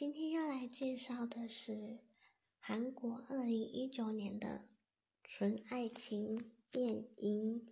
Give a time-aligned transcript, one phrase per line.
[0.00, 1.98] 今天要来介绍的是
[2.58, 4.64] 韩国二零一九年的
[5.22, 7.68] 纯爱情电影。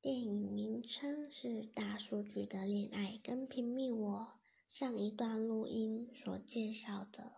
[0.00, 4.38] 电影名称是《大数据的恋爱》，跟平密我
[4.68, 7.32] 上一段录音所介绍的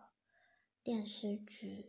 [0.83, 1.87] 电视剧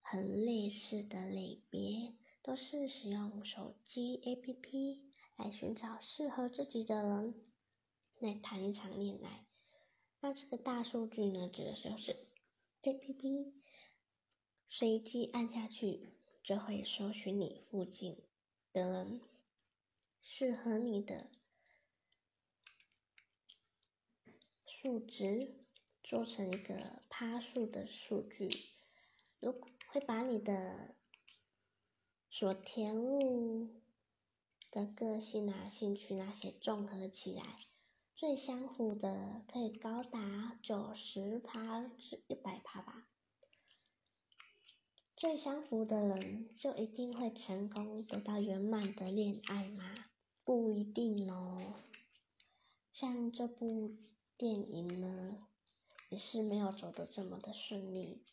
[0.00, 4.98] 很类似的类别，都是使用手机 APP
[5.36, 7.36] 来寻找适合自己的人，
[8.18, 9.47] 来谈一场恋爱。
[10.20, 12.26] 那这个大数据呢，指的就是
[12.82, 13.54] A P P
[14.68, 16.08] 随机按下去，
[16.42, 18.22] 就会搜寻你附近
[18.72, 19.20] 的，
[20.20, 21.30] 适合你的
[24.66, 25.54] 数值，
[26.02, 28.50] 做成一个趴数的数据，
[29.38, 29.52] 如
[29.86, 30.96] 会把你的
[32.28, 33.68] 所填入
[34.70, 37.42] 的个性啊、兴趣那些综合起来。
[38.18, 43.06] 最相符的可以高达九十趴至一百趴吧。
[45.16, 49.94] 最相符的人就一定会成功得到圆满的恋爱吗？
[50.42, 51.74] 不一定哦。
[52.92, 53.96] 像这部
[54.36, 55.46] 电影呢，
[56.08, 58.24] 也是没有走的这么的顺利。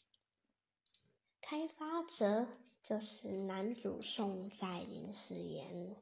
[1.41, 2.47] 开发者
[2.81, 5.95] 就是男主宋在林饰演，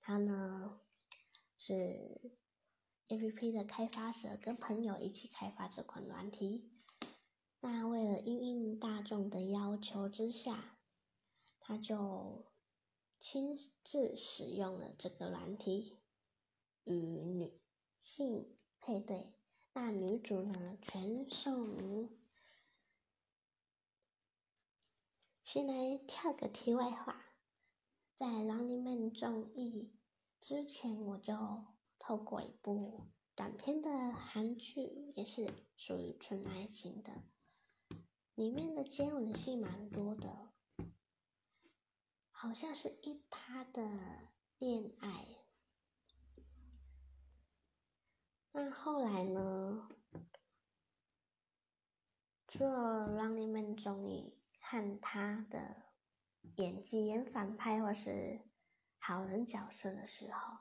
[0.00, 0.80] 他呢
[1.58, 2.32] 是。
[3.12, 6.70] A P P 的开发者跟朋友一起开发这款软体，
[7.60, 10.78] 那为了应应大众的要求之下，
[11.60, 12.46] 他就
[13.20, 15.98] 亲自使用了这个软体
[16.84, 17.60] 与女
[18.02, 19.34] 性配对。
[19.74, 22.18] 那女主呢，全宋明。
[25.44, 27.22] 先来跳个题外话，
[28.16, 29.92] 在《Running Man》综艺
[30.40, 31.34] 之前，我就。
[32.04, 34.82] 透过一部短片的韩剧，
[35.14, 37.12] 也是属于纯爱情的，
[38.34, 40.50] 里面的接吻戏蛮多的，
[42.32, 43.88] 好像是一趴的
[44.58, 45.28] 恋爱。
[48.50, 49.88] 那后来呢？
[52.48, 55.76] 除了《Running Man》综艺看他的
[56.56, 58.40] 演技演反派或是
[58.98, 60.58] 好人角色的时候。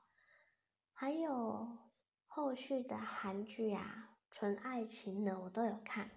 [1.01, 1.79] 还有
[2.27, 6.11] 后续的韩剧啊，纯爱情的我都有看，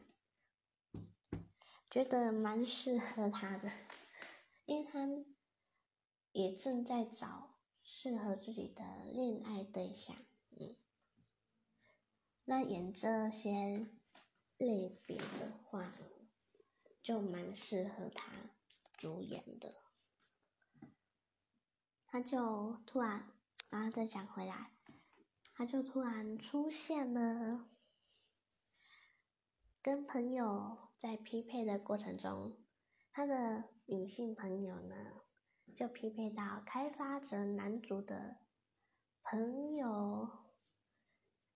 [1.89, 3.73] 觉得蛮适合他的，
[4.67, 5.09] 因为他
[6.33, 10.15] 也正在找适合自己的恋爱对象，
[10.51, 10.77] 嗯，
[12.45, 13.87] 那演这些
[14.59, 15.95] 类别的话，
[17.03, 18.31] 就蛮适合他
[18.99, 19.73] 主演的，
[22.07, 23.27] 他就突然，
[23.71, 24.73] 然后再讲回来。
[25.57, 27.69] 他就突然出现了，
[29.81, 32.59] 跟朋友在匹配的过程中，
[33.13, 35.23] 他的女性朋友呢，
[35.73, 38.39] 就匹配到开发者男主的
[39.23, 40.29] 朋友，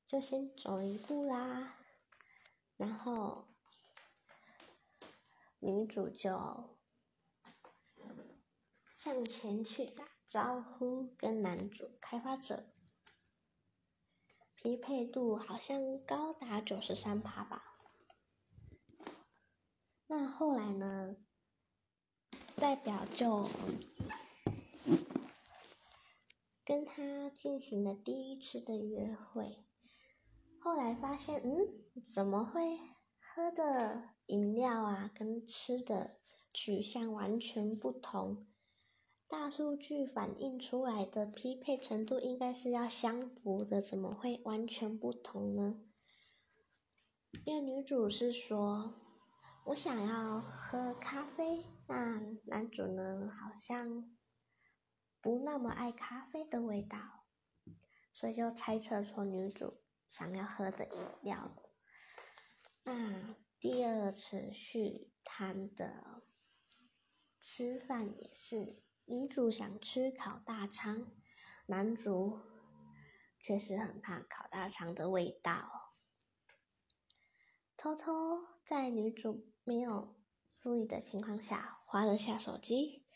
[0.06, 1.74] 就先走一步啦，
[2.76, 3.48] 然后
[5.58, 6.78] 女主就
[8.96, 12.77] 向前去打招呼，跟男主开发者。
[14.62, 17.62] 匹配度好像高达九十三趴吧。
[20.06, 21.16] 那后来呢？
[22.56, 23.48] 代表就
[26.64, 29.64] 跟他进行了第一次的约会。
[30.60, 32.80] 后来发现，嗯，怎么会
[33.20, 36.18] 喝的饮料啊，跟吃的
[36.52, 38.47] 取向完全不同？
[39.28, 45.82] 大数据反映出来的匹配程度应该是要相符的，怎么会完全不同呢？
[47.44, 48.94] 因为女主是说，
[49.66, 54.16] 我想要喝咖啡，那男主呢好像
[55.20, 56.98] 不那么爱咖啡的味道，
[58.14, 59.74] 所以就猜测出女主
[60.08, 61.54] 想要喝的饮料。
[62.82, 66.22] 那第二次续摊的
[67.42, 68.87] 吃饭也是。
[69.10, 71.06] 女主想吃烤大肠，
[71.64, 72.38] 男主
[73.40, 75.94] 确实很怕烤大肠的味道。
[77.78, 80.14] 偷偷在女主没有
[80.58, 83.06] 注意的情况下，划了下手机，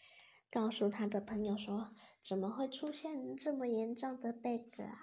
[0.51, 1.93] 告诉他的朋友说
[2.25, 4.99] ：“怎么会出现这么严重的 bug 啊？”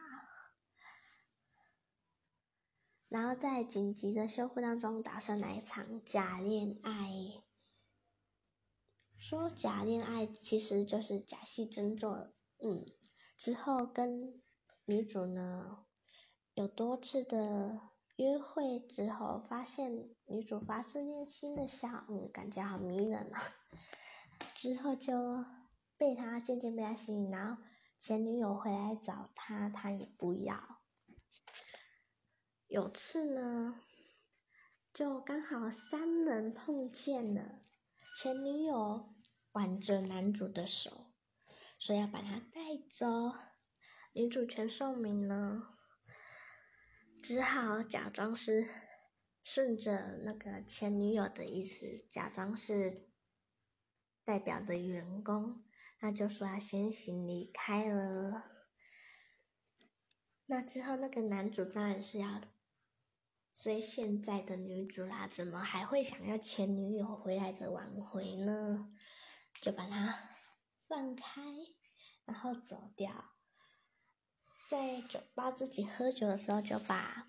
[3.10, 7.44] 然后在紧急的修复当中，打算来一场假恋爱。
[9.20, 12.32] 说假恋爱其实就是假戏真做，
[12.64, 12.86] 嗯，
[13.38, 14.42] 之后跟
[14.86, 15.86] 女主呢
[16.54, 17.82] 有多次的
[18.16, 23.42] 约会之后，发现女主发自内心的笑，嗯，感觉好迷人啊。
[24.56, 25.46] 之后就
[25.98, 27.62] 被他渐渐被他吸引，然后
[28.00, 30.80] 前女友回来找他，他也不要。
[32.68, 33.82] 有次呢，
[34.94, 37.62] 就刚好三人碰见了，
[38.22, 39.16] 前女友
[39.54, 41.14] 挽着男主的手，
[41.80, 42.60] 说要把他带
[42.92, 43.34] 走，
[44.12, 45.70] 女主全寿明呢。
[47.24, 48.68] 只好假装是
[49.42, 53.08] 顺着那个前女友的意思，假装是
[54.26, 55.64] 代表的员工，
[56.02, 58.44] 那就说要先行离开了。
[60.46, 62.42] 那之后，那个男主当然是要
[63.62, 68.90] 所以现在的女主啦，怎么还会想要前女友回来的挽回呢？
[69.60, 70.18] 就把他
[70.88, 71.42] 放开，
[72.24, 73.12] 然后走掉。
[74.70, 77.28] 在酒吧自己喝酒的时候，就把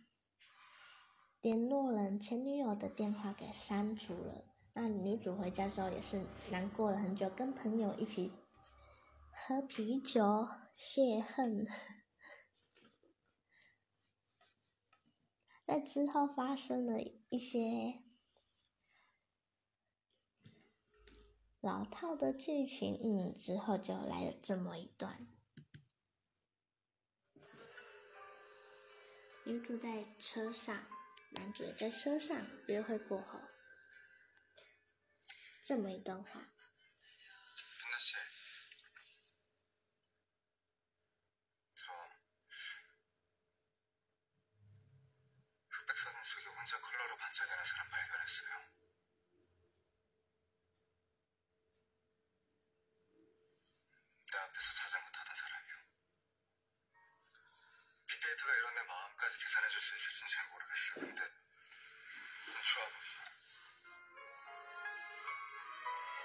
[1.41, 4.45] 联络人前女友的电话给删除了。
[4.73, 6.23] 那女主回家之后也是
[6.53, 8.31] 难过了很久，跟朋友一起
[9.33, 10.47] 喝啤酒
[10.77, 11.67] 泄恨。
[15.71, 18.03] 在之后发生了一些
[21.61, 25.29] 老套的剧情，嗯，之后就来了这么一段。
[29.45, 30.85] 女主在车上，
[31.35, 33.39] 男主也在车上约会过后，
[35.63, 36.49] 这么一段话。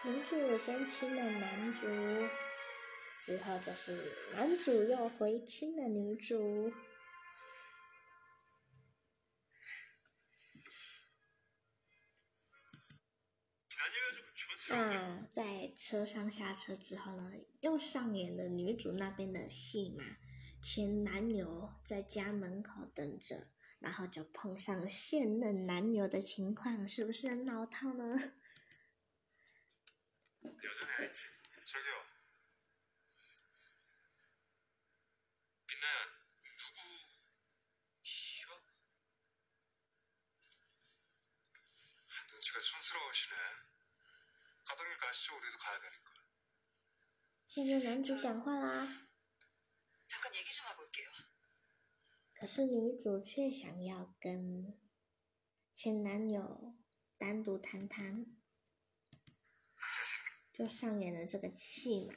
[0.02, 1.87] 女主先亲了男主，
[3.20, 3.92] 之后就是
[4.34, 6.72] 男主又回亲了女主。
[14.69, 17.31] 那在车上下车之后呢，
[17.62, 20.18] 又上演了女主那边的戏码，
[20.62, 23.48] 前男友在家门口等着，
[23.80, 28.33] 然后就碰上现任男友的情况，是不是很老套呢？
[44.65, 44.85] 가 던.
[47.83, 49.07] 男主讲话啦。
[52.33, 54.77] 可是女主却想要跟
[55.71, 56.75] 前男友
[57.17, 58.25] 单独谈谈，
[60.51, 62.15] 就上演了这个戏嘛。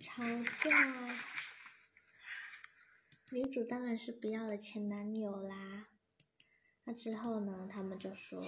[0.00, 0.22] 吵
[0.70, 1.33] 架。
[3.33, 5.87] 女主当然是不要了前男友啦。
[6.83, 8.39] 那之后呢，他们就说，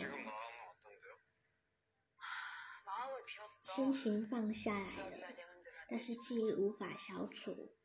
[3.61, 5.27] 心情放下来了，
[5.89, 7.75] 但是记忆无法消除。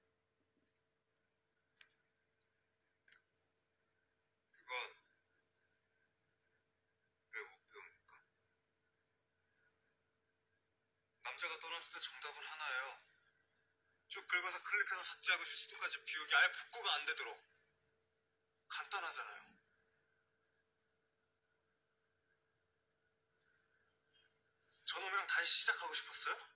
[11.22, 13.09] 남자가 떠났을 때 정답은 하나예요.
[14.11, 17.41] 쭉 긁어서 클릭해서 삭제하고 실수도까지 비우기 아예 복구가 안 되도록.
[18.67, 19.55] 간단하잖아요.
[24.83, 26.50] 저놈이랑 다시 시작하고 싶었어요?